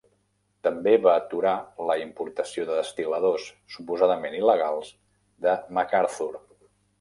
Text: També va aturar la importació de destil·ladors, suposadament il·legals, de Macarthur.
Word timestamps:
També 0.67 0.93
va 1.07 1.11
aturar 1.19 1.51
la 1.89 1.97
importació 2.03 2.65
de 2.69 2.77
destil·ladors, 2.79 3.45
suposadament 3.75 4.39
il·legals, 4.41 4.91
de 5.47 5.55
Macarthur. 5.81 6.33